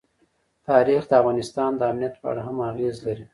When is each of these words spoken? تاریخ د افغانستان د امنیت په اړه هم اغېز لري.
تاریخ 0.69 1.01
د 1.07 1.11
افغانستان 1.21 1.71
د 1.75 1.81
امنیت 1.91 2.15
په 2.21 2.27
اړه 2.31 2.41
هم 2.47 2.57
اغېز 2.69 2.95
لري. 3.07 3.25